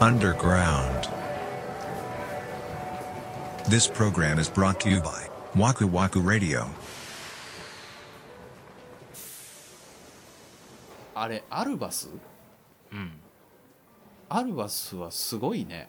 [0.00, 1.08] underground.
[3.68, 6.66] This program is brought to you by Waku Waku Radio.
[11.14, 12.10] あれアルバス？
[12.92, 13.12] うん。
[14.28, 15.88] アルバスはすごいね。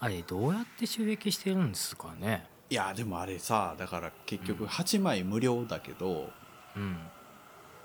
[0.00, 2.46] あれどうやって収益してるんですかね？
[2.70, 6.30] いやでもあれさだから結局8枚無料だけど、
[6.74, 6.96] うん。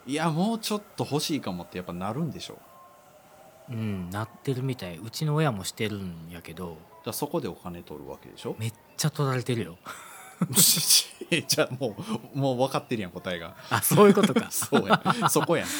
[0.05, 2.57] いやもうちょっと欲しいかもってやっぱなるんでしょ？
[3.69, 4.97] うんなってるみたい。
[4.97, 6.77] うちの親もしてるんやけど。
[7.05, 8.55] らそこでお金取るわけでしょ？
[8.59, 9.77] めっちゃ取られてるよ。
[11.47, 11.95] じゃあも
[12.33, 13.55] うもう分かってるやん答えが。
[13.69, 14.49] あそういうことか。
[14.51, 14.95] そうや。
[15.25, 15.67] んそこやん。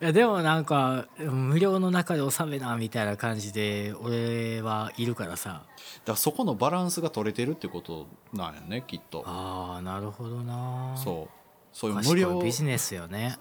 [0.00, 5.50] いやでもなんか無料の中で納めなみたいな感じで俺はいるからさ。
[5.50, 5.64] だか
[6.06, 9.22] らそこのバランスが取れてるってことなんやねきっと。
[9.26, 10.96] あーなるほどな。
[10.96, 11.34] そう。
[11.72, 13.36] そういう無賢料いビジネスよね。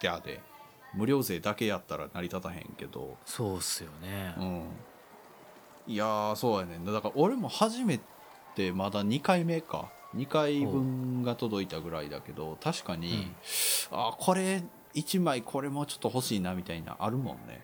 [0.00, 0.40] やで
[0.96, 3.16] 無料税だけやったら成り立たへんけど。
[3.24, 4.34] そうっすよね。
[4.38, 4.62] うん。
[5.86, 8.00] いやーそうやねんだから俺も初め
[8.56, 9.90] てまだ2回目か。
[10.16, 13.30] 2回分が届いたぐらいだけど確かに、
[13.90, 14.62] あーこれ
[14.94, 17.60] 1枚これもうちょっと欲しいなみたいなあるもんね。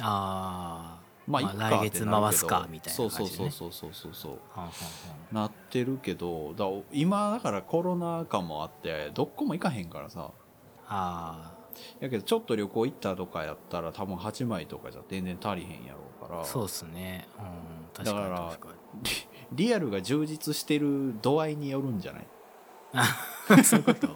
[0.00, 3.50] ああ、まあ来月回すかみたいなそう感じでね。
[3.50, 4.28] そうそうそうそうそ
[5.32, 10.30] うなってるけどだ今だからコロナ禍もあってどっこも行かへんからさ。
[10.86, 11.52] あ
[12.00, 16.40] やけどちょっと旅行行ったとかやったら多分8枚とかじゃ全然足りへんやろうから。
[16.40, 17.28] あそうっすね。
[17.38, 17.44] うん
[17.92, 18.74] 確かだからに確か
[19.52, 22.26] リリアルが充実してる度合いによるんじゃない、
[23.56, 24.08] に そういうこと？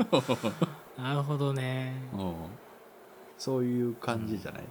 [1.02, 1.92] なるほどね。
[2.12, 2.34] うん、
[3.36, 4.62] そういう感じじゃない、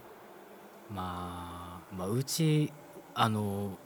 [0.90, 2.72] まあ、まあうち
[3.14, 3.76] あの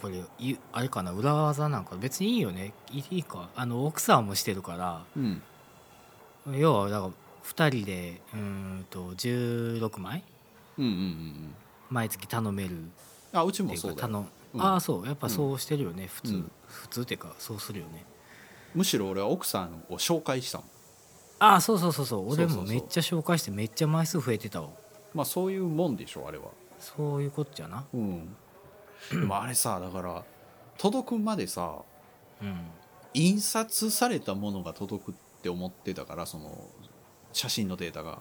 [0.00, 1.12] これいあれかな？
[1.12, 2.72] 裏技なんか別にいいよね。
[2.90, 3.50] いいいいか。
[3.54, 5.04] あの奥さんもしてるから。
[5.16, 5.42] うん。
[6.58, 7.12] 要はだから
[7.44, 10.22] 2人でうーんと16枚。
[10.78, 11.54] うんうんうんうん。
[11.90, 12.76] 毎月頼める。
[13.32, 14.62] あうちっていうもそうだ頼む、うん。
[14.62, 15.06] ああそう。
[15.06, 16.50] やっぱそうしてるよね、普通、うん。
[16.66, 18.04] 普通っていうかそうするよね。
[18.74, 20.66] むしろ俺は奥さんを紹介したもん。
[21.38, 22.32] ああそうそうそうそう。
[22.32, 22.62] 俺そうそうそう。
[22.64, 24.70] もめっちゃ紹介してめっちゃ枚数増えてたわ。
[25.14, 26.44] まあそういうもんでしょあれは。
[26.78, 27.84] そういうことじゃな。
[27.92, 28.36] うん。
[29.10, 30.24] でもあれさだから
[30.78, 31.76] 届くまでさ
[32.40, 32.56] うん。
[33.14, 36.66] 印刷されたものが届くって思ってたからその
[37.32, 38.18] 写真のデータが。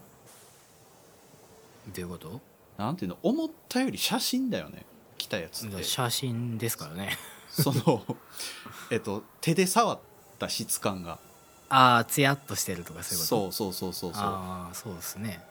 [1.88, 2.42] どういうこと？
[2.78, 3.18] なんていうの？
[3.24, 4.86] 思ったより写真だよね。
[5.18, 5.84] 来たやつって。
[5.84, 7.18] 写真ですからね。
[7.50, 8.06] その
[8.92, 10.00] えっと手で触っ
[10.40, 11.20] た質感が。
[11.70, 13.52] ああツヤっとしてるとかそういうこと？
[13.52, 14.22] そうそうそうそうそう。
[14.24, 15.42] ああそうですね。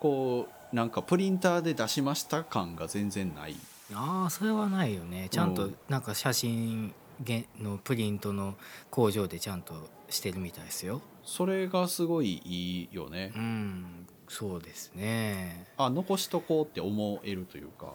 [0.00, 3.56] こうなんかプリンターで出しました感が全然ない。
[3.92, 5.28] ああそれはないよね。
[5.30, 5.76] ちゃんとうん。
[5.88, 8.54] なんか写真げのプリントの
[8.90, 9.74] 工場でちゃんと
[10.10, 13.32] してるみたいですよそれがすごいいいよね。
[13.34, 15.66] うんそうですね。
[15.76, 17.94] あ残しとこうって思えるというか。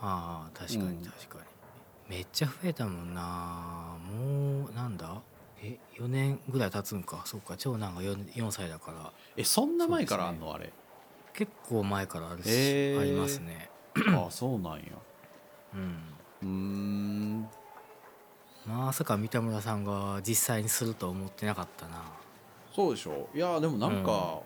[0.00, 1.00] ああ確かうん。
[1.00, 1.38] に確か
[2.08, 3.96] に、めっちゃ増えたもんな。
[4.10, 5.20] もうなんだ？
[5.62, 7.22] え4年ぐらい経つんか。
[7.24, 9.12] そっか長男が 4, 4歳だから。
[9.36, 10.72] えそんな前からあんその、あれ？
[11.32, 13.70] 結構前からあるし、へーありますね。
[14.08, 14.82] あそうなんや。
[15.74, 16.14] うん。
[16.42, 17.48] うーん。
[18.66, 22.02] まさか三田村さんが実際にするとは思ってなかったな
[22.74, 23.28] そうでしょ？
[23.34, 24.40] いやでもなんか、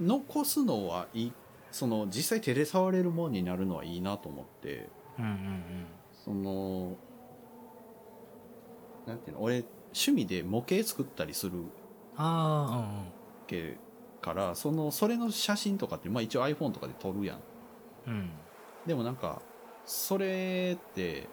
[0.00, 1.32] 残すのはいい
[1.72, 4.88] その実際手で触れるもんになるのはいいなと思って。
[5.18, 5.86] うんうんうん。
[6.24, 6.96] その
[9.06, 9.42] なんていうの？
[9.42, 11.64] 俺趣味で模型作ったりする
[12.16, 13.04] あ
[13.46, 13.76] け
[14.20, 17.40] からそのそれの写真とかって、まあ、一応 iPhone とかで撮るやん。
[18.06, 18.30] うん。
[18.86, 19.42] でもなんか
[19.84, 21.28] それって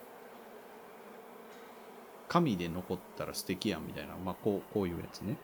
[2.27, 5.37] 紙で残ったら素敵やんみたいな、まあ、こうこういうやつね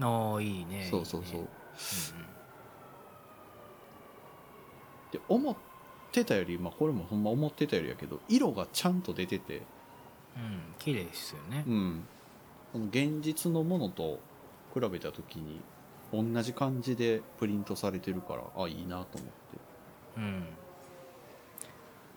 [0.00, 1.34] ああいいねそうそうそう。
[1.36, 1.48] いいね
[5.12, 5.56] で思っ
[6.10, 9.62] てたより、まあ、これもほんま思ってたよりやけど色がちゃんと出てて。
[10.36, 11.64] うん、うん、綺麗ですよね。
[11.66, 12.04] うん。
[12.72, 14.18] この現実のものと
[14.72, 15.60] 比べた時に
[16.12, 19.32] 同じ感じでプリントされてるからあいいなと思って。
[20.16, 20.44] うん。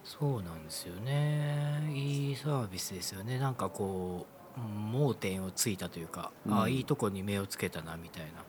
[0.06, 1.92] そうなんですよね。
[1.94, 3.40] いいサービスですよね。
[3.40, 6.62] なんかこう盲点をついたというか、あうん。
[6.64, 8.44] あいいとこに目をつけたなみたいな。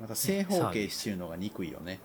[0.00, 2.00] また正方形っていうのが憎いよね。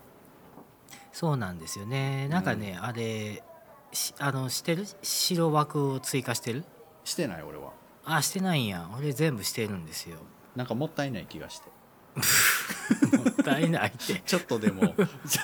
[1.11, 2.27] そうなんですよね。
[2.27, 3.43] なんかね、あれ
[3.93, 4.85] しあのしてる？
[5.01, 6.63] 白枠を追加してる？
[7.03, 7.71] してない俺は。
[8.03, 8.89] あしてないんや。
[8.97, 10.17] 俺全部してるんですよ。
[10.55, 11.69] なんかもったいない気がして。
[13.17, 14.21] もったいないって。
[14.25, 14.81] ちょっとでも。
[14.81, 14.93] だ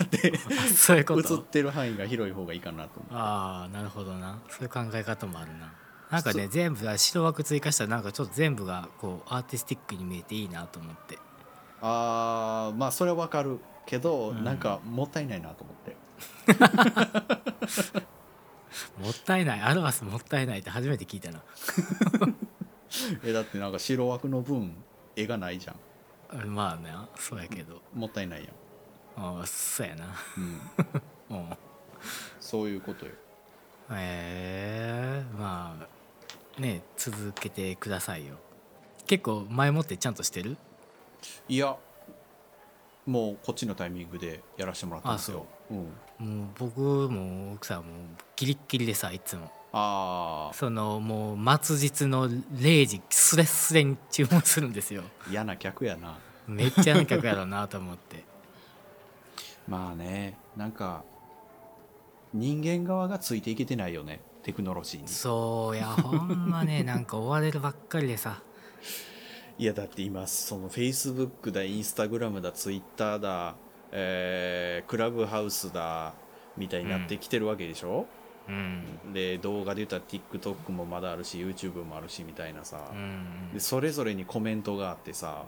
[0.04, 0.38] って
[0.74, 1.36] そういうこと？
[1.36, 4.40] 映ってる範囲が広い方がいいかなとああなるほどな。
[4.50, 5.74] そういう考え方もあるな
[6.12, 11.18] なんかね全部白枠追加したらなんかちょっと全部がこうアーティスティックに見えていいなと思って。
[11.82, 14.44] あーまあそれはわかるけど、うん。
[14.44, 15.96] なんかもったいないなと思って。
[19.02, 19.62] もったいない。
[19.62, 21.42] アルバスもったいないって初めて聞いたな。
[23.24, 24.76] えだってなんか白枠の分
[25.16, 25.76] 絵がないじゃん。
[26.54, 27.82] まあねそうやけど。
[27.94, 30.14] もったいないやん、あそうやな。
[31.30, 31.58] うん、 うん。
[32.40, 33.14] そういうことよ。
[33.94, 36.01] えー、まあ
[36.62, 38.36] ね続けてくださいよ。
[39.08, 40.58] 結構前もってちゃんとしてる？
[41.50, 41.76] いや
[43.06, 45.46] もうこっちのタイミングでやらせてもらったんですよ。
[45.70, 45.74] う。
[45.74, 45.78] ん、
[46.20, 47.86] もう僕も奥さんも
[48.36, 49.52] ギリッギリでさいつも。
[49.74, 55.04] ああそのもう末日の0時スレスレに注文するんですよ。
[55.30, 56.18] 嫌な客やな。
[56.48, 58.24] めっちゃな客やろうなと思って。
[59.68, 61.04] まあねなんか
[62.34, 65.08] 人間側がついていけてないよねテクノロジーに。
[65.08, 68.42] そうやほんまね なんか追われるばっかりでさ。
[69.58, 73.56] いやだって今そのフェイスブックだインスタグラムだツイッターだ、
[73.92, 76.14] えークラブハウスだ
[76.58, 78.08] みたいになってきてるわけでしょ、
[78.48, 79.14] うん。
[79.14, 85.46] で動画で言ったら TikTok もまだあるし YouTube もあるしみたいなさ、うんでそれぞれにコメントがあってさ。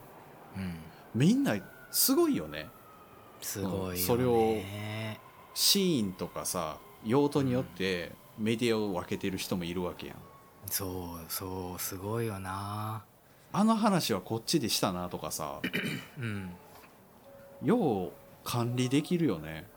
[0.56, 0.76] うん。
[1.16, 1.56] みんな
[1.90, 2.68] すごいよね。
[3.42, 4.56] すごいよね、それを
[5.54, 10.18] シーンとかさ用途によってメディアを分けてる人もいるわけやん。
[10.68, 13.04] そうそうすごいよな。
[13.52, 15.60] あの話はこっちでしたなとかさ。
[16.18, 16.52] うん。
[17.64, 18.12] よう
[18.44, 19.68] 管理できるよね。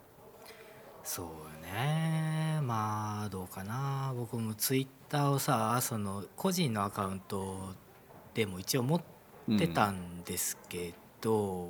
[1.04, 1.30] そうよ
[1.72, 2.60] ね。
[2.62, 4.12] まあどうかな。
[4.16, 7.74] 僕もツイッターをさその個人のアカウント
[8.34, 9.02] でも一応持っ
[9.58, 11.68] てたんですけど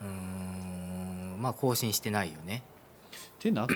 [0.00, 1.36] うーん。
[1.40, 2.62] まあ更新してないよね
[3.10, 3.74] ってなって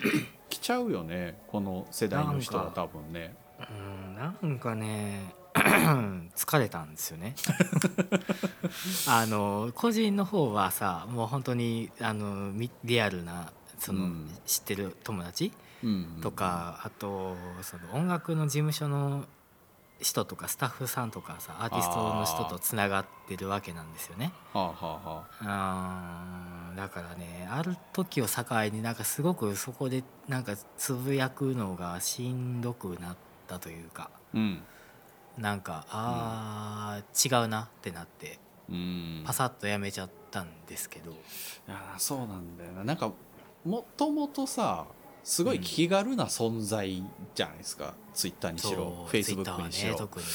[0.48, 3.34] きちゃうよねこの世代の人は多分ね。
[3.58, 7.34] うんなんかね 疲れたんですよね。
[9.08, 14.30] あの個人の方はさもう本当にあのみリアルなその、うん。
[14.46, 15.52] 知ってる友達
[15.82, 16.18] うん。
[16.22, 19.26] とか、あとその音楽の事務所の
[20.00, 24.32] 人とかスタッフさんとかさアーティストの人とつながってるわけなんですよね。
[24.52, 28.42] はあはあだからねある時を境
[28.72, 34.62] になんかすごくそこでなんかつぶやくのがしんどくなったというかうん。
[35.38, 38.38] なんかあー、違うなってなって
[38.68, 39.22] うん。
[39.24, 41.14] パサッとやめちゃったんですけど、い
[41.68, 42.84] やそうなんだよな。
[42.84, 43.12] なんか
[43.64, 44.86] もともとさ
[45.24, 47.02] すごい気軽な存在
[47.34, 50.26] じゃないですか、ツイッターにしろフェイスブックにしろ、ね特に、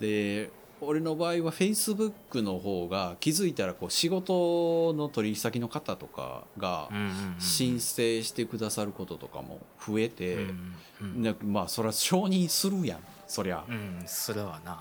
[0.00, 0.50] で
[0.80, 14.80] 俺の場合はフェイスブックの方が気づいたらこう仕事の取引先の方とかがうんうんうんうん申請してくださることとかも増えて、うんうんなまあそれは承認するやんそりゃ、っうんそれはな。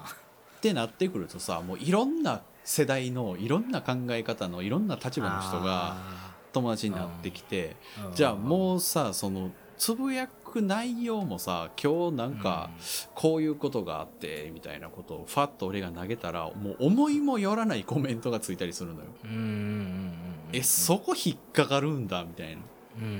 [0.62, 12.69] てなってくるとさもういろんな世代のいろんな考え方のいろんな立場の人があ友達になってきて、ーじゃあもうさそのつぶやく内容もさ今日なんか
[13.16, 19.06] こういうことがあってみたいなことをファッと俺が投げたらもう思いもよらないコメントがついたりするのよ。
[19.24, 19.30] うん。
[19.30, 19.36] うん。
[19.36, 19.42] うん。
[19.42, 19.44] うん。
[19.44, 20.19] うん
[20.51, 22.62] えそこ引っかかるんだみたいな。
[22.62, 22.66] っ
[22.98, 23.04] うん。
[23.04, 23.12] うん。
[23.12, 23.13] うん。
[23.13, 23.19] うん。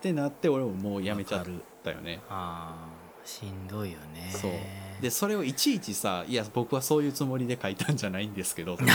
[0.00, 1.46] てなって俺ももうやめちゃっ
[1.82, 2.20] たよね。
[2.28, 4.30] あーしんどいよね。
[4.30, 4.50] そう
[5.02, 8.92] でそれをいちいちさ「いや僕はそういうつもりで書いたんじゃないんですけど」とか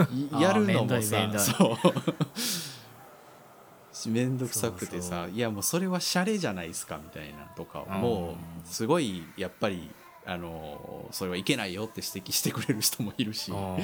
[0.00, 0.06] を
[0.38, 1.18] いやるのもあーめんどいめさ
[4.08, 8.34] んどくさくてそうさ「いやもうそれはシャレじゃないですか」みたいなとかもう
[8.64, 9.90] すごいやっぱり
[10.24, 13.52] あのそれはいけないよって指摘してくれる人もいるし。
[13.52, 13.78] うん。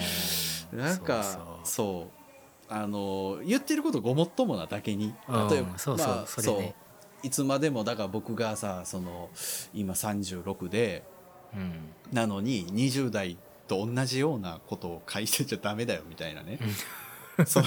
[0.78, 2.18] なんかそうそう。
[2.70, 5.48] あの言ってることごもっともなだけにうん。
[5.48, 6.74] 例えばそうそうまあそれね。
[7.22, 9.30] いつまでもだから僕がさその
[9.74, 11.02] 今36で
[12.12, 13.36] なのに20代
[13.66, 16.58] と同じようなことを書いてちゃダメだよみたいなね、
[17.46, 17.66] その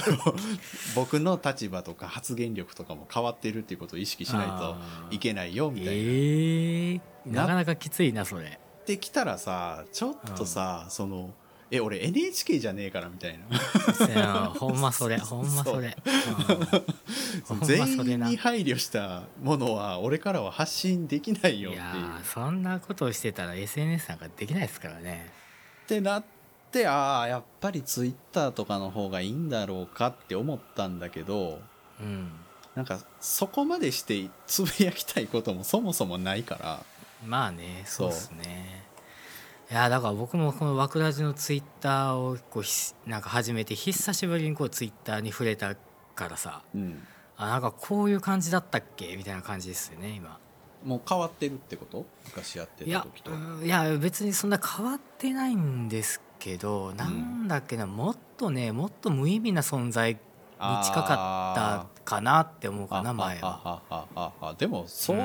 [0.94, 4.76] 僕の立場とか発言力とかも変わってるっていうことを意識しないと
[5.14, 5.92] いけないよみたいな。
[5.92, 8.58] えー、ななかなかきついなそれ。
[8.82, 11.30] ってきたらさちょっとさ、その
[11.74, 13.94] え俺 NHK じゃねえからみたいな。
[13.94, 15.96] せやほんまそれほんまそれ。
[17.62, 21.84] 全それな員に配慮したものは俺からは発信できないよっていう。
[21.84, 25.30] いやーそんなことをしてたら SNS なんかできないですからね。
[25.84, 26.24] ってなっ
[26.70, 31.58] てああやっぱりツイッターとかの方がいいんだろうかって思ったんだけど
[32.00, 32.32] うん。
[32.74, 36.84] なんかそこまでしてつぶやきたいこともそもそもないから。
[37.26, 38.81] まあねそうっすね
[39.72, 45.74] いやだから僕もこの枠ラジのツイッターをこうひなんか始めて久しぶりにこうツイッターに触れた
[46.14, 46.60] からさ。
[46.74, 47.02] うん。
[47.38, 49.16] あなんかこういう感じだったっけ？
[49.16, 50.38] みたいな感じですよね今。
[50.84, 52.04] もう変わってるってこと？
[52.26, 53.30] 昔やってた時と。
[53.30, 60.22] うんいや別にそんな変わってないんですけどなんだっけなもっとねもっと無意味な存在近
[60.60, 63.48] かったかなって思うかな前は。
[63.48, 65.16] はああああでもそう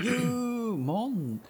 [0.00, 1.40] いうもん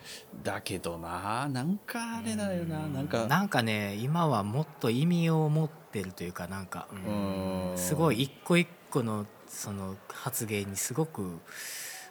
[0.43, 1.49] だけどな。
[1.49, 2.85] なんかあれだよな。
[2.85, 2.93] うん。
[2.93, 3.27] なんか。
[3.27, 6.89] なんかね今はもっと意味を持ってるというかなんか、
[7.77, 11.39] すごい一個一個のその発言にすごく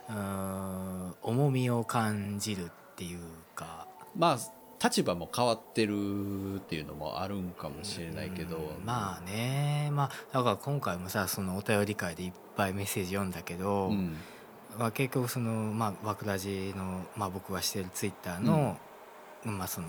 [0.09, 3.19] うん重みを感じるっていう
[3.55, 3.87] か。
[4.15, 4.37] まあ
[4.83, 9.89] 立場も変わってるっていうのもあるんかもしれないけど、うんまあね。
[9.91, 14.15] まあだから今回もさそのお便り会でいっぱいメッセージ読んだけど、うん
[14.77, 18.77] まあ、結局そのまあラジの、まあ、僕がしてるツイッターの、
[19.43, 19.87] まあその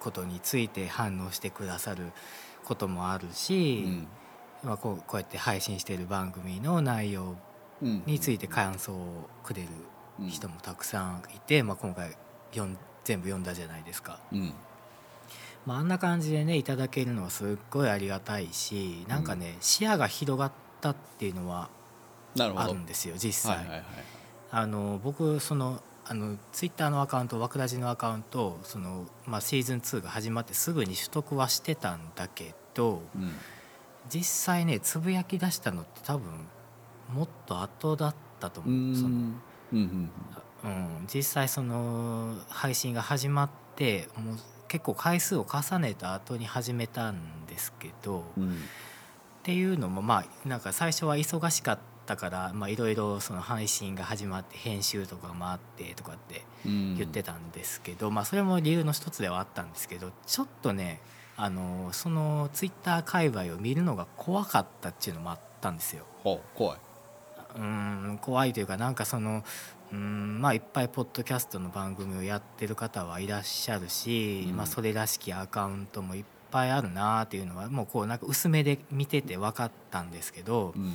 [0.00, 2.12] ことについて反応してくださる
[2.64, 4.08] こともあるし、うん。
[4.62, 7.36] まあ、こうこうやって配信してる番組の内容
[7.80, 8.02] うん。
[8.06, 9.68] について感想をくれる
[10.28, 12.16] 人もたくさんいて、まあ、今回
[12.50, 14.52] 読ん全部読んだじゃないですか、うん。
[15.64, 21.70] まあ、あんな感じでねいただけるのはすっごいありがたいしなんかね、視野が広がったっていうのは
[22.36, 23.56] あるんですよ実際。
[23.58, 24.17] はいはいはい
[24.50, 33.32] あの僕そのあのツイッターのアカウントワクラジのアカウントその、まあ、シーズン2が始まってすぐに取得はしてたんだけどうん。
[34.08, 36.30] 実際ねつぶやき出したのって多分
[37.12, 38.64] もっと後だったとう。
[38.64, 38.96] 思う。
[38.96, 40.10] そのんうん
[40.64, 48.58] うん、実際その配信が始まってもう結構回数を重ねた後に始めたんですけど、っうん。
[49.42, 51.82] ていうのもまあなんか最初は忙しかった
[52.16, 56.96] からまあいろいろその配信が始まって編集とかもあってとかってうん。
[56.96, 61.00] 言ってたんですけど、まあそれも理由の一つではあったんですけどちょっとね
[61.36, 66.04] あのそのツイッター界隈を見るのが怖かったっていうのもあったんですよ。
[66.54, 66.78] 怖い。
[67.56, 69.44] うん怖いというかなんかその
[69.92, 74.56] うんまあいっぱいポッドキャストの番組をやってる方はいらっしゃるし、うん。
[74.56, 80.94] まあ、それらしきアカウントもいっぱいあるなっていうのはもうこうなんか薄めで見てて分かったんですけどう、ん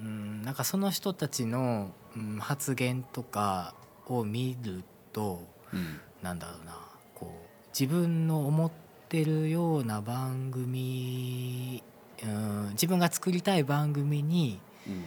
[0.00, 3.74] うん、なんかその人たちの、うん、発言とか
[4.06, 6.00] を見るとうん。
[6.22, 6.76] なんだろうな
[7.14, 8.70] こう自分の思っ
[9.08, 11.82] てるような番組、
[12.22, 15.04] うん、自分が作りたい番組にうん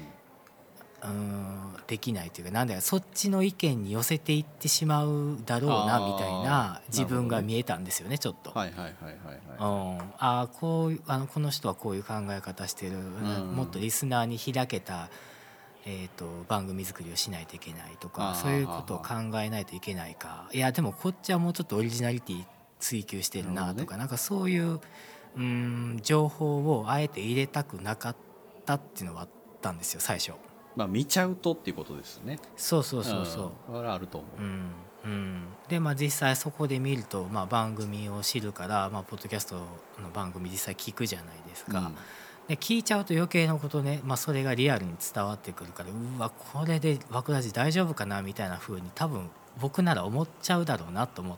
[1.03, 8.51] うんできないというかなんだよそっちの意見に寄せていってしまうだろうなみたいな自分が見えたんですよねちょっと。
[8.51, 9.97] はいはいはいはいはい。
[9.99, 13.55] うん、あーこういうあのこの人はこういう考え方してる、ん。
[13.55, 15.09] もっとリスナーに開けた、
[15.85, 20.49] えー、と番組作りをしないといけないとかそういうことを考えないといけないか。
[20.53, 22.45] いやでもこっちはもうちょっとオリジナリティ
[22.79, 24.79] 追求してるなとか、なんかそういう
[25.35, 28.15] うん情報をあえて入れたくなかっ
[28.65, 29.29] たっていうのはあっ
[29.61, 30.33] たんですよ最初。
[30.75, 32.39] まあ見ちゃうとっていうことですね。
[32.55, 33.45] そうそうそうそう。
[33.45, 33.49] ん。
[33.75, 34.41] これはあると思う。
[34.41, 34.71] うん。
[35.05, 39.63] うん、でまあ実際そこで見ると、まあ、番組を知るから、まあ、ポッドキャストの
[40.13, 41.91] 番組実際聞くじゃないですか、
[42.47, 51.37] で聞いちゃうと余計なことね、まあ、それがリアルに伝わってくるからうわこれで枠ラジ大丈夫かなみたいな風に多分僕なら思っちゃうだろうなと思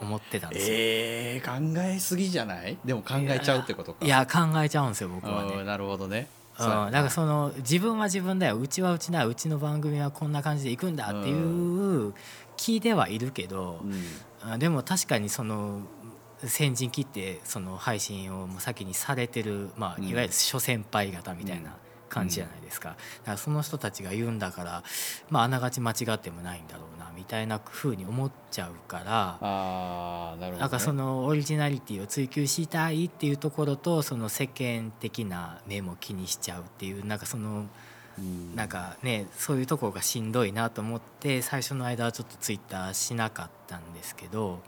[0.00, 0.76] 思ってたんですよ。
[0.78, 2.78] えー、考えすぎじゃない？
[2.86, 4.04] でも考えちゃうってことか。
[4.04, 5.56] いや考えちゃうんですよ僕はね。
[5.56, 6.26] うんなるほどね
[6.58, 6.62] う。
[6.62, 8.58] ん、だからその自分は自分だよ。
[8.58, 12.14] うちはうちだうちの番組はこんな感じでいくんだっていう
[12.56, 14.52] 気ではいるけど、うん。
[14.52, 15.80] あでも確かにその
[16.44, 20.08] 先陣切ってその配信をもう先にされてる、まあ、うん。
[20.08, 21.74] いわゆる諸先輩方みたいな
[22.14, 23.00] 感じじゃないですか,、だか
[23.32, 24.82] らその人たちが言うんだから、
[25.30, 29.38] まあ、あながち間違ってもないんだろうなみたいな風に思っちゃうから。
[29.40, 37.66] ああなるほど、ね、なんかそのオリジナリティを追求したいっていうところとその世間的な目も気にしちゃうっていうなんかその
[38.18, 44.60] うんなんかねそういうところがしんどいなと思って最初の間はちょっとツイッターしなかったんですけど、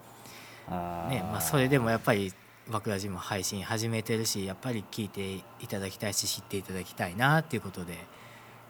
[0.67, 2.33] ねまあ、それでもやっぱり
[2.69, 7.93] 「バクラジ」も配信始めてるしやっぱり聞いていただきたいし知っていただきたいなっていうことで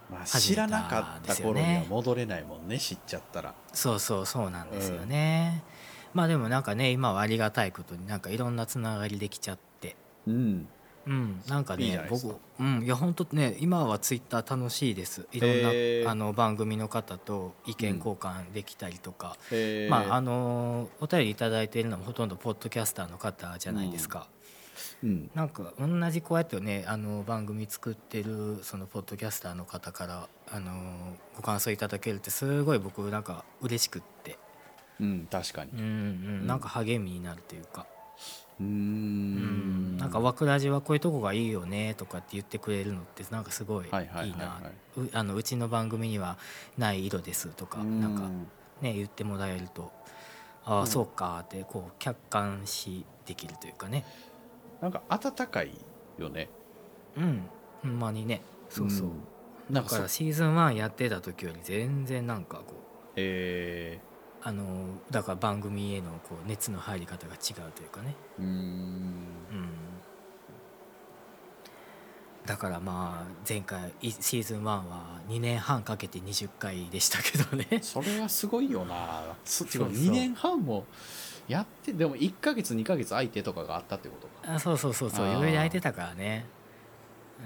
[0.09, 3.53] まあ、知らなかった頃には戻れないもんね知っちゃったら。
[3.73, 5.63] そうそうそうなんですよね。
[6.13, 9.95] まあでもなんかね今はありがたいことになんかいろんなつながりできちゃって。
[10.25, 10.67] うん。
[11.05, 15.25] うん、なんかね僕うんいや本当ね今はツイッター楽しいです。
[15.31, 19.89] いろんな、あの番組の方と意見交換できたりとか、えー。
[19.89, 24.27] まああのお便り頂いただいているのもほとんどポッドキャスターの方じゃないですか、
[25.03, 25.31] うん。
[25.35, 34.37] なんか同じこうやってねあの番組作ってるそのポッドキャスターの方からあのご感想いただけるってすごい僕なんか嬉しくって、
[34.99, 35.71] うん確かに。
[35.73, 37.85] うんうん、なんか励みになるというか。
[38.59, 39.95] うーうん。
[39.95, 44.37] んなんか「わくらじはこういうとこがいいよね」とかって言ってくれるのってなんかすごいいいはいはいはい。
[44.37, 44.71] はな。
[44.97, 46.37] うあのうちの番組には
[46.77, 48.01] ない色ですとかうん。
[48.01, 48.21] なんか
[48.81, 49.91] ね言ってもらえると
[50.65, 54.03] ああそうかってこう客観視できるというかね
[54.81, 55.71] なんか温かい
[56.17, 56.49] よね。
[57.15, 57.23] うん。
[57.83, 58.41] うほんまにね。
[58.69, 59.11] そうそう、ん。
[59.69, 62.77] なんだからシーズン1やってた時より全然なんかこう
[63.15, 63.99] え
[64.41, 64.63] あの
[65.11, 68.49] だから番組へのこう熱の入り方が違うというかね、ー、うーん。
[68.49, 69.69] うん、
[72.45, 77.79] だからまあ前回いシーズン1は2年半かけて20回でしたけどね。
[77.81, 79.35] それはすごいよな。
[79.43, 79.67] そそう。
[79.67, 80.85] そう2年半も
[81.47, 84.55] やってでも1ヶ月2ヶ月空いてとかがあったってことか。
[84.55, 85.27] あそうそうそうそう。
[85.27, 86.45] いろいろ空いてたからね。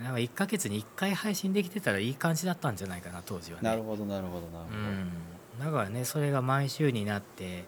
[0.02, 3.70] なんか1ヶ月に1回配信できてたらいい感じだったんじゃないかな当時はね。
[3.70, 5.12] なるほどなるほどなるほど、うん、
[5.60, 7.66] だからねそれが毎週になって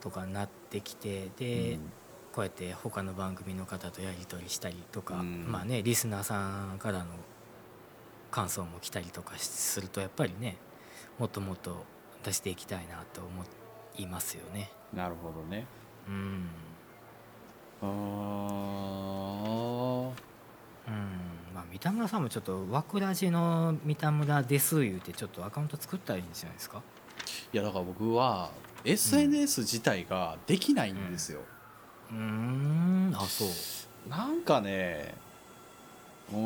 [0.00, 1.80] とかなってきてで、うん。
[2.32, 5.46] こうやって他の番組の方とやり取りしたりとか、うん。
[5.50, 7.06] まあねリスナーさんからの
[8.30, 10.56] 感想も来たりとかするとやっぱりね
[11.18, 11.84] もっともっと
[12.24, 13.44] 出していきたいなと思
[13.98, 14.70] いますよね。
[14.94, 15.66] なるほどね。
[16.08, 16.48] うん。
[17.82, 17.88] あー。
[20.88, 20.94] うん。
[21.54, 26.82] まあ、三田村さんもちょっと「わくらじの三田村です」言うてちょっとアカウント作ったらいいんじゃないですか？
[27.52, 28.50] いやだから僕は
[28.84, 31.40] SNS 自体ができないんですよ、
[32.10, 33.12] うーん。
[33.14, 33.48] あそう。
[34.08, 35.14] なんかね
[36.30, 36.40] うーん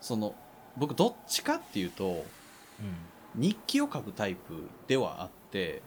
[0.00, 0.34] その
[0.76, 2.24] 僕どっちかっていうと
[2.80, 2.94] うん
[3.36, 4.54] 日記を書くタイプ
[4.86, 5.82] ではあって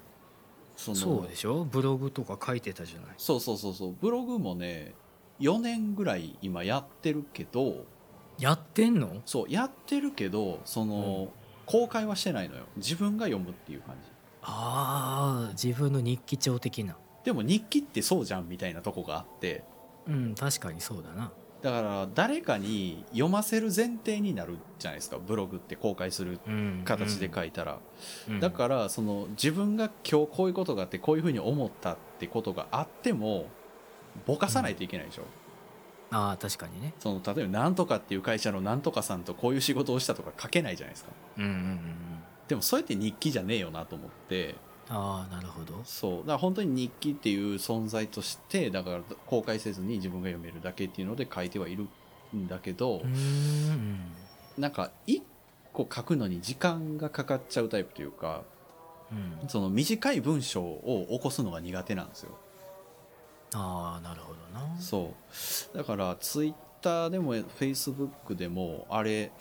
[0.75, 1.65] そのそうでしょ？
[1.65, 3.09] ブログとか書いてたじゃない。
[3.17, 3.95] そうそうそうそう。
[3.99, 4.93] ブログもね
[5.39, 7.85] 4年ぐらい今やってるけど
[8.37, 9.21] やってんの？
[9.25, 11.29] そうやってるけどその、
[11.65, 12.63] 公開はしてないのよ。
[12.77, 14.09] 自分が読むっていう感じ。
[14.43, 16.95] ああ自分の日記帳的な。
[17.23, 19.63] でも日記ってそうじゃんみたいなとこがあって。
[20.07, 27.79] うん確かにそうだなだから誰かに読ませる前提になるじゃないですかブログって公開するうん形で書いたら、
[28.29, 33.47] うんだからその自分が今日こういうことがあってこういうふうに思ったってことがあっても
[34.25, 35.23] ぼかさないといけないでしょ、
[36.11, 36.93] ああ確かにね。
[36.99, 41.11] その例えばなんとかっていう会社のなんとかさんとこういう仕事をしたとか書けないじゃないですか。
[41.37, 41.79] うんうんうんうん。
[42.47, 44.55] でもそうやって日記じゃねえよなと思って
[44.91, 45.79] ああなるほど。
[45.85, 46.17] そう。
[46.21, 51.87] だから本当に日記っていう存在としてだから公開せずに自分が読めるだけっていうので書いてはいる
[52.35, 53.99] んだけど、うーん。
[54.57, 55.23] なんか一
[55.71, 58.43] 個書くのに時間がかかっちゃうタイプというか
[59.11, 59.47] うん。
[59.47, 62.31] その短い文章を起こすのが苦手なんですよ。
[63.53, 64.79] ああなるほどな。
[64.79, 65.13] そ
[65.73, 65.77] う。
[65.77, 69.31] だからツイッターでもフェイスブックでもあれ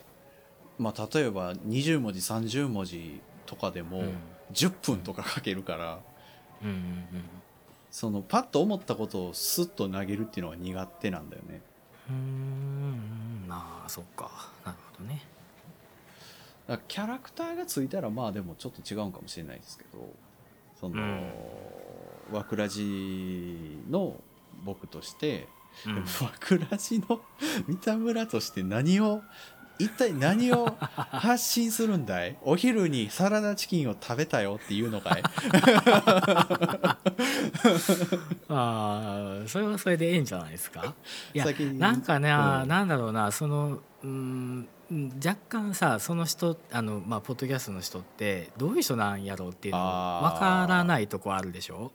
[0.78, 4.12] まあ例えば20文字30文字とかでもうん
[4.52, 5.98] 10分とか書けるから、
[6.62, 7.06] うんうんうん。
[7.90, 11.60] そのパッと思ったことをスッと投げるっていうのが苦手なんだよね。
[12.08, 13.44] うーん。
[13.46, 14.50] まあそっか。
[14.64, 15.22] なるほどね。
[16.86, 20.12] キャラクターがついたらまあでもちょっと違うんかもしれないですけど
[20.78, 21.32] その、うん。
[22.36, 24.16] わくらじの
[24.64, 25.48] 僕として、
[25.86, 25.96] うん。
[25.96, 27.20] わくらじの
[27.66, 29.22] 三田村として何を
[29.78, 32.36] 一体何を発信するんだい？
[32.42, 35.22] お昼にサラダチキンを食べたよっていうのかい？
[38.48, 40.94] ああそれはそれでええんじゃないですか？
[41.34, 42.68] いやなんかね、うん。
[42.68, 44.68] なんだろうなそのうーん
[45.24, 49.80] 若干さその人あのまあポッドキャストの人ってどういう人なんやろうっていうの
[50.22, 51.92] 分からないとこあるでしょ？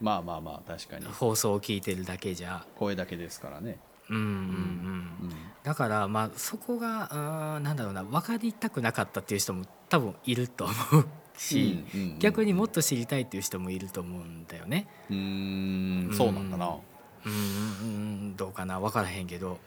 [0.00, 1.06] まあまあまあ確かに。
[1.06, 2.64] 放送を聞いてるだけじゃ。
[2.78, 3.78] 声だけですからね、
[4.10, 5.30] うんうんうんうん。
[5.62, 12.18] だからまあそこがうーんなんだろうな分かりたくなかったっていう人も多分いると思うし、うんうんうん。
[12.18, 14.86] 逆にもっと知りたいっていう人もいると思うんだよね。
[15.10, 16.14] うーん。
[16.14, 17.38] そうなんだな、うんうん
[17.80, 17.86] う
[18.32, 18.36] ん。
[18.36, 18.78] どうかな？
[18.80, 19.58] 分からへんけど。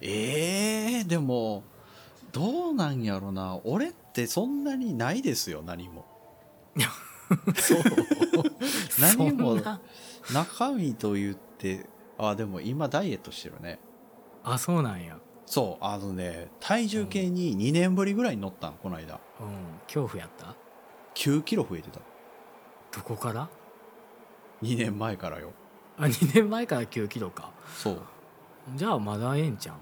[0.00, 1.62] えー、でも
[2.32, 3.58] どうなんやろな。
[3.64, 6.04] 俺ってそんなにないですよ何も。
[7.56, 7.82] そう。
[9.00, 9.80] 何もそんな。
[10.32, 11.86] 中身と言って
[12.18, 13.78] あでも今ダイエットしてるね。
[14.44, 19.20] あそうなんや、うん、そうあのね体重計に2年ぶりぐらいに乗ったのこの間。
[19.86, 20.54] 恐怖やった
[21.14, 22.00] ？9キロ増えてた。
[22.92, 23.48] どこから
[24.62, 25.52] ？2年前からよ。
[25.98, 27.50] あ2年前から9キロか。
[27.74, 28.02] そう。
[28.74, 29.76] じゃあまだええんちゃん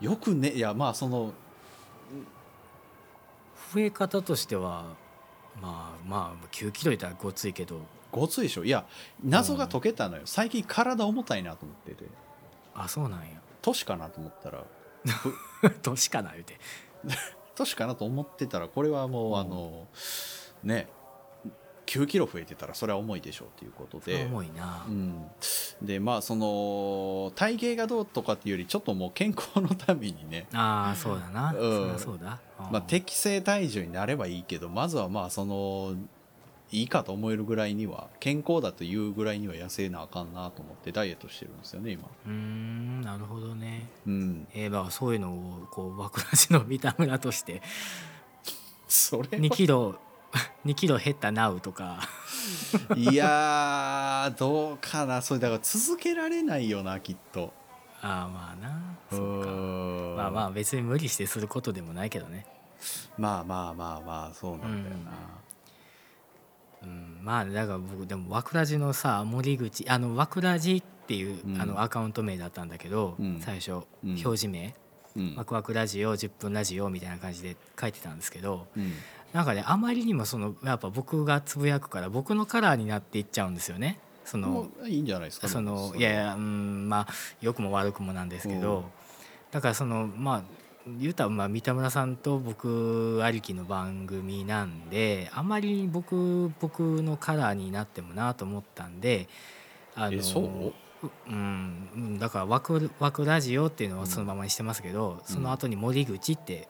[0.00, 1.32] よくねいやまあその
[3.74, 4.96] 増え方としては
[5.60, 8.64] まあまあ9キロいったらごついけどごついでしょ。
[8.64, 8.86] いや
[9.22, 10.22] 謎が解けたのよ。
[10.24, 12.04] 最近体重たいなと思ってて。
[12.74, 13.26] あそうなんや。
[13.62, 14.64] 年かなと思ったら。
[15.82, 16.58] 年かな言うて。
[17.54, 19.38] 年かなと思ってたらこれはもう、うん。
[19.38, 19.86] あの
[20.62, 20.88] ね
[21.88, 24.26] 9キロ増えてたらそれは重いでしょうっていうことで。
[24.26, 24.84] 重いな。
[24.86, 25.26] うん、
[25.80, 31.98] でまあその体型がどうとかっていうよりちょっともう健康のためにね、ああそうだな、うん。
[31.98, 35.94] そそうだ、うんまあ、適正体重になればいいけどまずはまあその
[36.70, 42.04] いいかと思えるぐらいには健康だというぐらいには痩せなあかんなと思ってダイエットしてるんですよね今。
[42.26, 43.88] うーんなるほどね。
[44.06, 44.46] うん。
[44.54, 47.62] えー、まあそういうのをこう枠ラジの三田村として。
[48.88, 49.98] それ2キロ
[50.64, 52.00] 2キロ減ったなうとか。
[52.96, 55.22] いやーどうかな。
[55.22, 57.54] それだから続けられないよなきっと。
[58.02, 58.96] ああまあな。
[59.10, 59.50] うそうか。
[60.22, 62.46] まあまあ別に無理してすることでもないけどね。
[63.16, 65.47] まあまあまあまあそうなんだよな、うん
[67.22, 71.60] まあだから僕でも枠ラジのさ森口あの枠ラジっていう、うん。
[71.60, 73.40] あのアカウント名だったんだけど、うん。
[73.40, 73.84] 最初、うん。
[74.10, 74.74] 表示名。
[75.16, 75.34] うん。
[75.36, 78.92] ワクワクラジオ10分ラジオみたいな感じで書いてたんですけどうん。
[79.32, 83.98] なんかねあまりにもそのやっぱ僕がつぶやくから僕のカラーになっていっちゃうんですよね。
[84.24, 87.08] そのいいんじゃないですかそのれいやいやうんまあ
[87.40, 88.60] 良くも悪くもなんですけうん。
[88.60, 88.84] ど
[89.50, 90.42] だからそのまあ
[90.86, 99.28] 言うたらまあ三田村さんと僕ありきの番組なんであんまり僕僕のカラーになってもなと思ったんで
[99.94, 100.72] あえそう？
[101.28, 106.68] うんうんだから枠「枠ラジオ」っていうのをそのままにしてますけど、その後に「森口」って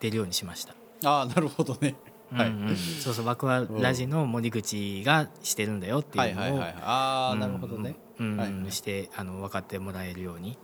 [0.00, 0.74] 出るようにしました。
[1.04, 1.94] ああなるほどね。
[2.32, 2.68] はい、うん。
[2.68, 8.72] うんそうそう枠はラジの森口がしてるんだよってはいいうはいのをはいああなるほどね、うんうんはいはい。
[8.72, 10.56] してあの分かってもらえるように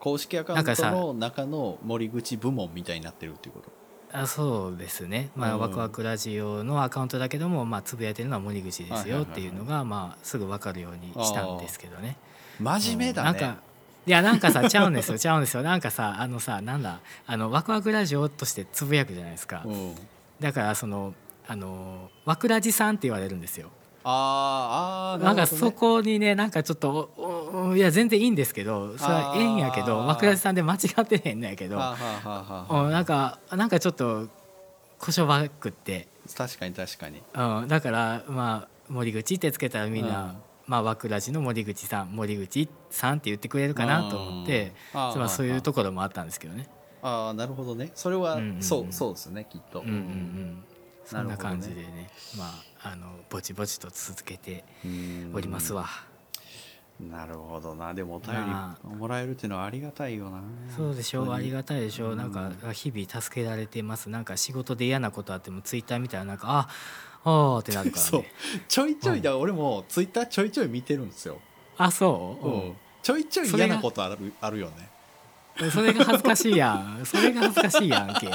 [0.00, 3.70] 公式アカウントの中の森口部門みたいになってるっていうこと？
[4.12, 12.16] あそうですね、まあうんワクワクラジオのアカウントだけども、まあ、つぶやいてるのは森口ですよっていうのが、まあ、すぐ分かるようにしたんですけどね。
[12.58, 13.40] 真面目だね、うん。
[13.40, 13.62] なんか
[14.06, 15.62] いやなんかさちゃうんですよちゃうんですよ。
[15.62, 19.94] なんかさあのさなんだあのワクワクラジオとしてつぶやくじゃないですか、うん、
[20.40, 21.14] だからその
[21.46, 23.70] あのワクラジさんって言われるんですよ
[24.04, 30.06] あーあーなんかそこにねなんかちょっといや全然いいんですけどそれはええんやけどあー。
[30.06, 34.28] ワクラジさんで間違ってへんのやけどなんかなんかちょっと
[34.98, 37.22] こしょばくって、確かに確かに。
[37.34, 40.36] うん、だからまあ森口ってつけたらみんな、うん。
[40.66, 46.68] まあワクラジの森口さん森口さんって言ってくれるかなと思って、うんあーまあ、そういうところもあったんですけどね。
[47.00, 47.90] ああなるほどね。
[47.94, 48.62] それは、うんうんうん。
[48.62, 50.64] そうそうですねきっと、うんうんうん。
[51.06, 52.10] そんな感じでね。
[52.36, 55.32] まああのぼちぼちと続けてうん。
[55.34, 55.86] おりますわ。
[56.98, 57.94] なるほどな。
[57.94, 60.42] でもお便まりもらえるっていうのはありがたいよな。
[60.76, 61.32] そうでしょう。
[61.32, 62.18] ありがたたいでしょう、うん。
[62.18, 64.10] なんか日々助けられてます。
[64.10, 66.68] なんか仕事で嫌なことあってもツイッター見たらなんかあ
[67.24, 68.20] あーってなるから そう。
[68.22, 68.32] ね
[68.68, 69.30] ちょいちょいだ。
[69.30, 71.38] から俺もツイッターちょいちょい見てるんですよ、
[71.78, 72.76] あそう、うん。
[73.02, 74.90] ちょいちょい嫌なことあるあるよね
[75.70, 77.04] それが恥ずかしいやん。
[77.04, 78.26] それが恥ずかしいやんけ。
[78.26, 78.30] い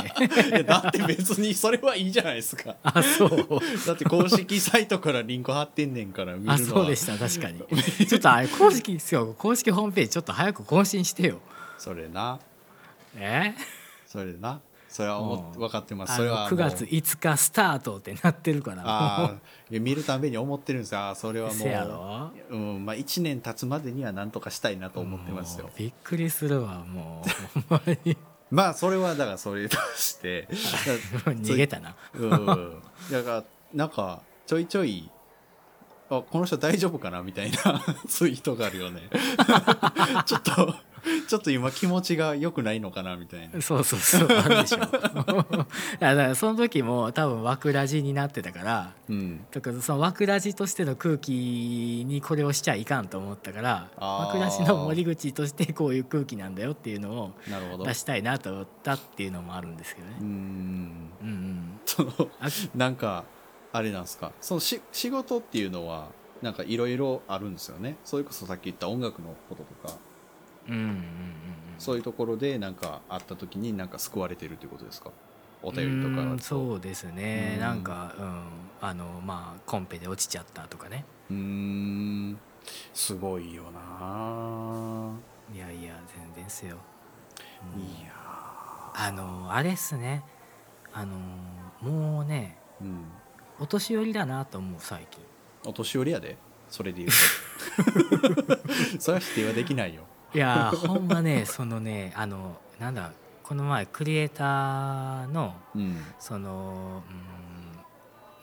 [0.51, 2.75] やだって別にそれはいいじゃないですか。
[2.83, 3.47] あそう。
[3.87, 6.55] だって公式サイトからリンク貼ってんねんから見るのは。
[6.55, 7.17] あそうでした。
[7.17, 7.63] 確かに。
[8.05, 11.39] ちょっとあれ公式ですよ公式ホームページちょっと早く更新してよ。
[11.77, 12.39] それな。
[13.17, 13.53] え？
[14.07, 14.59] それな
[14.95, 15.59] それは思っうん。
[15.59, 16.15] 分かってます。
[16.15, 18.83] それは9月5日スタートってなってるから。
[18.85, 19.33] ああ
[19.69, 21.13] いや見るたびに思ってるんですよ。
[21.15, 25.69] それはもう、うんまあ、1年経つまでには何とかしたいなと思ってますよ。
[25.77, 27.59] びっくりするわもう。
[27.75, 28.15] ほんまに
[28.49, 30.47] まあそれはだからそれとして。
[31.27, 31.97] 逃げたな。
[32.13, 32.81] うん。
[33.11, 35.11] だからなんかちょいちょい
[36.09, 37.21] あこの人大丈夫かな？
[37.21, 39.01] みたいなツイートがあるよね。
[40.25, 40.73] ちょっと
[41.27, 43.61] ちょっと今気持ちが良くないのかなみたいな。
[43.61, 44.27] そうそうそう。
[44.37, 45.65] あるでしょ だか
[45.99, 49.45] らその時も多分枠ラジになってたからうん。
[49.51, 57.85] だからその枠ラジとしての空気にこれをしちゃいかんと思ったから枠ラジの森口としてこういう空気なんだよっていうのをなるほど。
[57.85, 60.15] 出したいなと思ったっていうのもあるんですけどね。
[60.21, 60.23] う。
[60.23, 60.27] ん。
[60.27, 60.31] う
[61.25, 63.25] んうん、そのあなんか
[63.71, 64.31] あれなんですか？
[64.41, 66.09] そのし仕事っていうのは
[66.41, 67.97] なんかいろいろあるんですよね。
[68.03, 69.97] それこそさっき言った音楽のこととか
[70.67, 70.99] うんうんうんうん。
[71.77, 75.11] そういうところでなんかあった時になんか救われてるってことですか？
[75.61, 77.61] お便りとかそうですね、うん。
[77.61, 78.43] なんか、うん、
[78.81, 81.05] あのまあコンペで落ちちゃったとかね。
[81.29, 82.37] うーん。
[82.93, 85.11] すごいよな。
[85.53, 86.77] いやいや全然ですよ、
[87.75, 88.05] いうん。
[88.05, 88.11] や
[88.95, 90.23] あのあれっすね。
[90.93, 91.17] あの
[91.81, 93.05] もうねーうん。
[93.59, 95.23] お年寄りだなと思う最近。
[95.65, 96.37] お年寄りやで。
[96.69, 98.57] それで言うと。
[98.99, 100.03] それは否定はできないよ
[100.35, 105.97] いやーほんまねそのねあのなんだこの前クリエイターのうん。
[106.19, 107.15] そのうん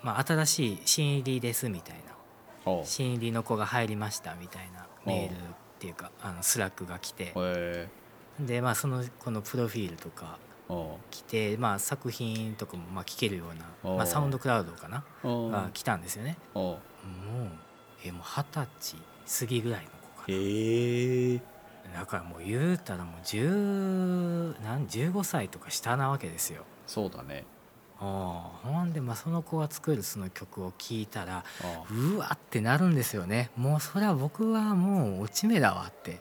[0.03, 2.83] まあ新しい新入りですみたいな。
[2.85, 5.37] 新入りの子が入りましたみたいなメールっ
[5.81, 7.33] ていうかあのスラックが来て。
[7.37, 7.89] へ
[8.41, 10.39] でまあそのこのプロフィールとか
[11.11, 16.39] 来て、まあ、作品とかもまあ聞けるような、おまあ、サウンドクラウドかなが来たんですよね。
[16.55, 16.65] おう。
[16.65, 16.79] もう
[18.05, 18.97] えもう二十歳
[19.41, 21.41] 過ぎぐらいの子かへえ
[21.95, 26.65] だからもう言うたらもう10何15歳とか下なわけですよ。
[26.87, 27.45] そうだね。
[27.99, 33.51] ああほんでまあその子が作るその曲を聴いたらあうわってなるんですよね。
[33.57, 36.21] もうそれは僕はもう落ち目だわって。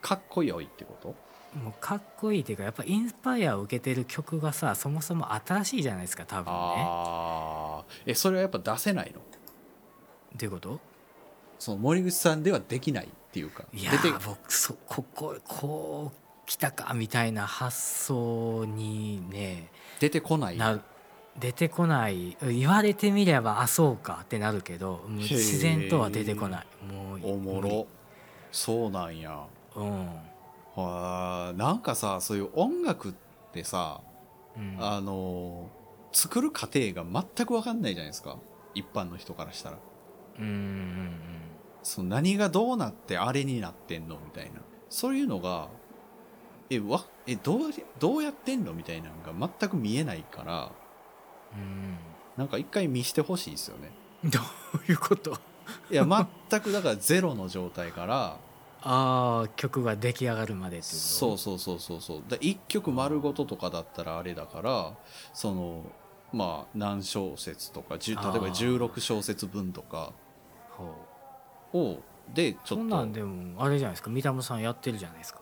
[0.00, 1.14] かっこよいってこと？
[1.58, 6.50] もうかっこいいっていうかやっぱインスパイアを受けてる曲がさそもそも新しいじゃないですか多分ね。
[6.50, 9.20] ああえそれはやっぱ出せないの？
[9.20, 9.24] ど
[10.40, 10.80] ういうこと？
[11.58, 13.08] その森口さんではできない？
[13.32, 20.58] っていうかいや出てー僕そこここう来たかみたいな発想にね出てこない？
[20.58, 20.78] な
[21.38, 22.36] 出てこない。
[22.42, 26.66] 言われてみればあそうかってなるけど自然とは出てこない。
[26.92, 27.86] もうおもろ。
[28.50, 29.46] そうなんや。
[29.74, 30.06] うん。
[30.74, 33.12] はあなんかさそういう音楽っ
[33.52, 34.02] てさ、
[34.58, 34.76] うん。
[34.78, 35.70] あの
[36.12, 38.36] 作る過程が全く分かんないじゃないですか。
[38.74, 39.78] 一般の人からしたら。
[40.38, 41.41] うんうん
[41.82, 44.60] その何がどうなってあれになってんのみたいな。
[44.88, 45.68] そういうのが
[46.70, 47.60] えわえどう
[47.98, 50.70] どうやってんのみたいなのが全く見えないから
[51.56, 51.96] うん。
[52.36, 53.90] なんか一回見してほしいですよね。
[54.24, 54.38] う んど
[54.88, 55.36] ういうこと？
[55.90, 56.04] いや
[56.50, 58.36] 全くだからゼロの状態から
[58.84, 60.96] ああ曲が出来上がるまでってこと？
[60.98, 62.22] そうそうそうそうそう。
[62.28, 64.94] だ1曲丸ごととかだったらあれだから
[65.32, 65.84] その
[66.32, 70.12] まあ何小節とか10例えばあー16小節分とか
[71.72, 72.84] ほをでちょっと。
[72.84, 74.10] んなんでもあれじゃないですか。
[74.10, 75.40] 三田村さんやってるじゃないですか。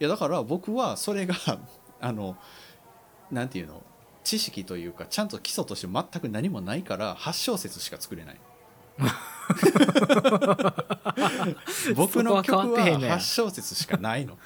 [0.00, 1.34] いやだから僕はそれが
[2.00, 2.36] あの
[3.30, 3.82] なんていうの？
[4.22, 8.40] 知識というかちゃんと基礎として全く何もないから8小節しか作れない。
[11.96, 13.16] 僕の曲はそこは変わってへんねや。
[13.16, 14.38] 8小節しかないの。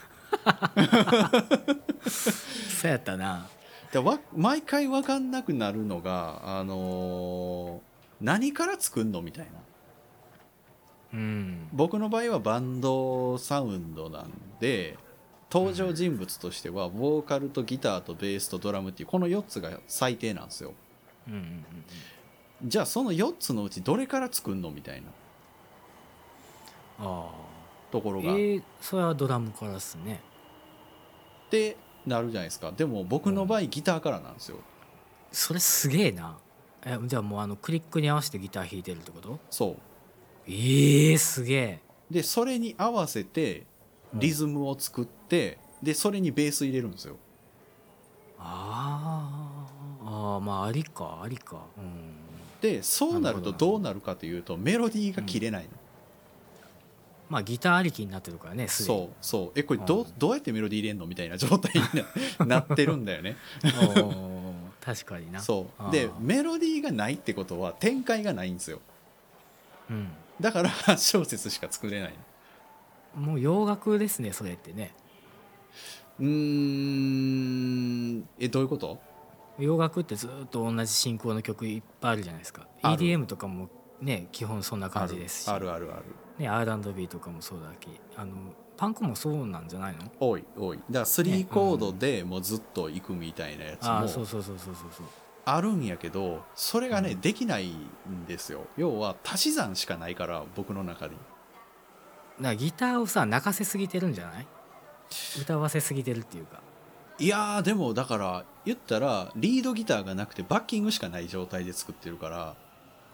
[2.10, 3.46] そうやったな。
[3.92, 7.80] でわ毎回分かんなくなるのがあのー
[8.20, 9.22] 何から作んの？
[9.22, 9.52] みたいな
[11.12, 11.68] うん。
[11.72, 14.98] 僕の場合はバンドサウンドなんで
[15.50, 20.74] 登場人物としてはボーカルとギターとベースとドラムっていうこの4つが最低なんですよ。
[21.26, 21.64] うんうんうん
[22.64, 25.06] じゃあその4つのうちどれから作んのみたいな。
[26.98, 27.30] あ
[27.92, 30.20] ところが、あえー、それはドラムからっすね。
[31.46, 32.72] ってなるじゃないですか。
[32.72, 34.58] でも僕の場合ギターからなんですよ。
[35.30, 36.36] それすげえな。
[36.84, 39.38] えじゃあもうあのクリックに合わせてギター弾いてるってこと？
[39.50, 39.76] そう
[40.48, 41.80] ええー、すげえ。
[42.10, 43.64] ででそれに合わせて
[44.14, 47.16] リズムを作ってでそれにベース入れるんですよ。
[48.38, 50.06] あー。
[50.06, 51.66] あーまあありかありか。
[51.76, 52.60] うん。
[52.62, 53.76] でそうなるとどど。
[53.76, 55.68] うなるかというとメロディーが切れないの、
[57.28, 59.58] まあギターありきになってるからねそうそう。
[59.58, 60.12] えこれどううん。
[60.18, 61.82] どうやってメロディー入れんのみたいな状態に
[62.38, 63.36] ななってるんだよね。
[64.80, 65.40] 確かにな。
[65.40, 65.92] そう。
[65.92, 68.80] でメロディーがないってことは展開がないんですよ。
[69.90, 70.08] うん
[70.40, 72.14] だから8小節しか作れない
[73.16, 73.22] の。
[73.22, 74.94] もう洋楽ですねそれってね。
[76.20, 76.26] うー
[78.18, 78.28] ん。
[78.38, 78.98] えどういうこと？
[79.58, 82.66] 洋楽ってずっと同じ進行の曲いっぱいあるじゃないですか。
[82.82, 83.68] EDM とかも
[84.00, 85.48] ね基本そんな感じですし。
[85.48, 85.70] ある。
[85.72, 85.94] あるある。
[85.94, 86.04] ある
[86.38, 88.32] ね、R&B とかもそうだけあの
[88.76, 90.04] パンクもそうなんじゃないの？
[90.20, 90.76] 多い多い。
[90.76, 95.06] だから3コードでもうずっと行くみたいなやつああそうもそうそうそうそうそう
[95.54, 97.20] あるんやけどそれがね、うん。
[97.20, 98.66] できないんですよ。
[98.76, 101.22] 要は足し算しかないから僕の中にだか
[102.50, 104.46] らギターをさ泣かせすぎてるんじゃない？
[105.40, 106.60] 歌わせすぎてるっていうか。
[107.18, 112.54] いやーでもだから言ったらリードギターがなくてバッキングしかない状態で作ってるから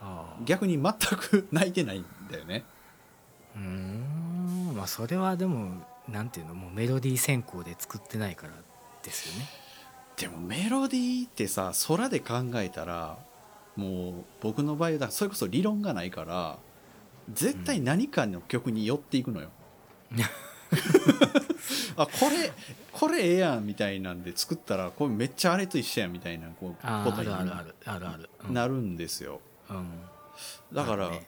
[0.02, 2.64] あ逆に全く泣いてないんだよね。
[3.56, 4.74] うーん。
[4.76, 6.54] まあそれはでもなんていうの？
[6.54, 8.52] もうメロディー先行で作ってないから
[9.02, 9.48] ですよね
[10.16, 13.18] でもメロディーってさ空で考えたら
[13.76, 16.58] もう僕の場合だそれこそ理論がないから
[17.32, 19.48] 絶対何かの曲に寄っていくのよ、
[21.96, 22.52] あこれ
[22.92, 27.74] これええやんみたいなんで作ったらこれめっちゃあれと一緒やんみたいなこうとになる。
[28.74, 28.96] ん。
[28.96, 29.40] ですよ。
[29.70, 29.86] うん。
[30.72, 31.26] だから、ね。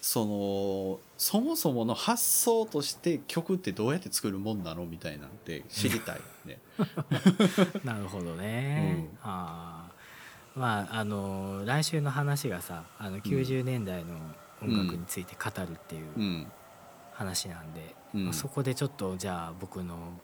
[0.00, 6.14] そのそもそもの発想として曲ってどうやって作るもんなのみたいなんて知りたい。
[6.14, 6.35] ね
[7.84, 9.28] なるほどね、うん。
[9.28, 9.92] ああ
[10.54, 14.14] まああの来週の話がさあの90年代の
[14.62, 16.46] 音楽について語るっていううん。
[17.12, 18.24] 話なんで、うん。
[18.24, 20.20] まあそこでちょっとじゃあ僕の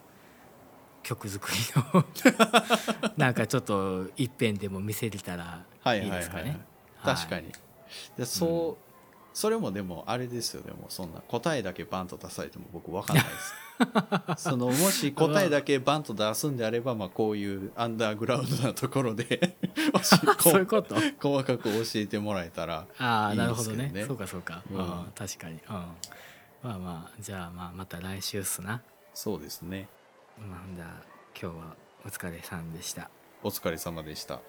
[1.02, 1.58] 曲作り
[1.92, 2.04] の
[3.16, 6.60] なんかちょっと一遍でも見せれたらはいはいはい、いいですかね。
[7.02, 7.52] 確かはいに。
[8.16, 8.91] でそう、
[9.34, 13.54] それもでもあれですよでもそんな答えだけバンと出されても僕分かんないです。
[14.48, 19.56] そのもし答えだけバンと出すんであれば、まあ、こういうアンダーグラウンドなところで
[20.38, 20.94] そういうこと？
[21.20, 23.90] 細かく教えてもらえたらああいいなるほどね。
[23.92, 24.76] ねそうかそうか、うん。
[24.76, 25.86] うん確かに、うん、ま
[26.62, 28.82] あまあじゃあまあまた来週っすな。
[29.14, 29.88] そうですね。
[30.38, 30.88] まあじゃあ
[31.40, 33.10] 今日はお疲れさんでした。
[33.42, 34.40] お疲れ様でした